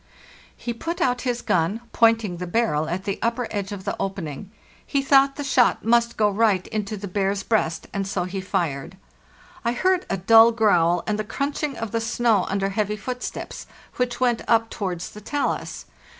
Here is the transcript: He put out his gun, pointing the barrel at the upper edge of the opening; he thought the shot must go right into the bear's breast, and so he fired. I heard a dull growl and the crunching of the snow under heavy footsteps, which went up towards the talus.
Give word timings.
He 0.57 0.73
put 0.73 0.99
out 0.99 1.21
his 1.29 1.43
gun, 1.43 1.79
pointing 1.93 2.37
the 2.37 2.47
barrel 2.47 2.89
at 2.89 3.03
the 3.03 3.19
upper 3.21 3.47
edge 3.51 3.71
of 3.71 3.83
the 3.85 3.95
opening; 3.99 4.49
he 4.83 5.03
thought 5.03 5.35
the 5.35 5.43
shot 5.43 5.85
must 5.85 6.17
go 6.17 6.27
right 6.27 6.65
into 6.69 6.97
the 6.97 7.07
bear's 7.07 7.43
breast, 7.43 7.85
and 7.93 8.07
so 8.07 8.23
he 8.23 8.41
fired. 8.41 8.97
I 9.63 9.73
heard 9.73 10.07
a 10.09 10.17
dull 10.17 10.53
growl 10.53 11.03
and 11.05 11.19
the 11.19 11.23
crunching 11.23 11.77
of 11.77 11.91
the 11.91 12.01
snow 12.01 12.45
under 12.49 12.69
heavy 12.69 12.95
footsteps, 12.97 13.67
which 13.97 14.19
went 14.19 14.41
up 14.47 14.71
towards 14.71 15.11
the 15.11 15.21
talus. 15.21 15.85